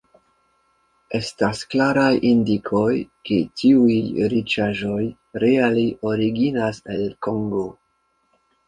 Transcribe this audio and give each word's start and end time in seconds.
Estas 1.17 1.61
klaraj 1.73 2.09
indikoj, 2.31 2.87
ke 3.31 3.39
tiuj 3.61 4.01
riĉaĵoj 4.35 5.01
reale 5.47 5.89
originas 6.15 6.87
el 6.97 7.07
Kongo. 7.29 7.67